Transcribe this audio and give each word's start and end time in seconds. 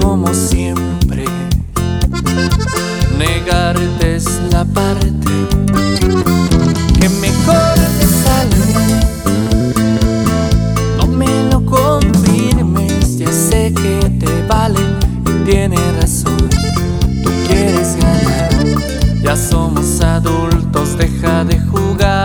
como 0.00 0.32
siempre. 0.32 1.24
Negarte 3.18 4.16
es 4.16 4.40
la 4.50 4.64
parte 4.64 5.10
que 7.00 7.08
mejor 7.08 7.74
te 7.98 8.06
sale. 8.06 8.56
No 10.98 11.06
me 11.06 11.26
lo 11.50 11.64
confirmes, 11.64 13.18
ya 13.18 13.32
sé 13.32 13.72
que 13.74 14.10
te 14.20 14.46
vale 14.48 14.80
y 15.26 15.44
tienes 15.44 15.80
razón. 16.00 16.48
Tú 17.24 17.30
quieres 17.46 17.96
ganar, 17.96 18.50
ya 19.22 19.36
somos 19.36 20.00
adultos, 20.00 20.96
deja 20.98 21.44
de 21.44 21.58
jugar. 21.60 22.15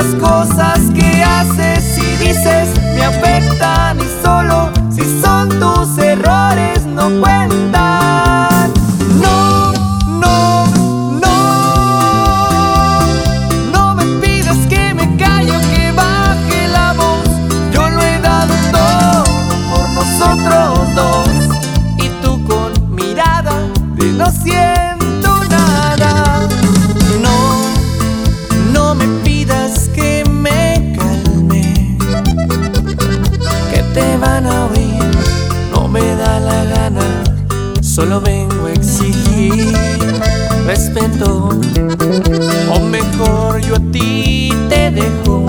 Las 0.00 0.14
cosas 0.14 0.90
que 0.94 1.22
haces 1.22 1.69
te 33.94 34.16
van 34.16 34.46
a 34.46 34.66
oír, 34.66 35.10
no 35.72 35.88
me 35.88 36.14
da 36.16 36.40
la 36.40 36.64
gana. 36.64 37.22
Solo 37.80 38.20
vengo 38.20 38.66
a 38.66 38.72
exigir 38.72 39.72
respeto. 40.66 41.48
O 42.74 42.80
mejor 42.80 43.60
yo 43.60 43.76
a 43.76 43.80
ti 43.92 44.52
te 44.68 44.90
dejo. 44.90 45.46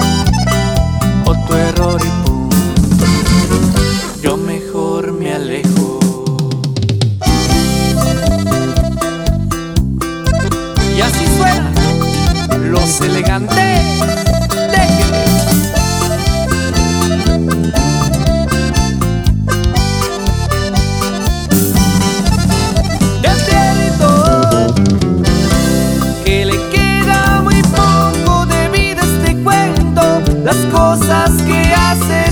Las 30.51 30.66
cosas 30.66 31.31
que 31.44 31.62
haces 31.73 32.31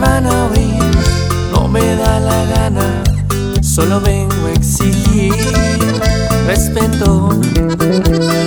van 0.00 0.26
a 0.26 0.46
oír, 0.46 0.82
no 1.52 1.68
me 1.68 1.94
da 1.96 2.18
la 2.18 2.44
gana. 2.46 3.02
Solo 3.62 4.00
vengo 4.00 4.46
a 4.46 4.52
exigir 4.52 5.34
respeto. 6.46 7.28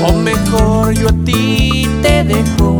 O 0.08 0.14
mejor 0.14 0.94
yo 0.94 1.08
a 1.10 1.26
ti 1.26 1.88
te 2.02 2.24
dejo. 2.24 2.80